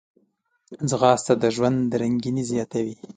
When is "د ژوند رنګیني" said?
1.41-2.43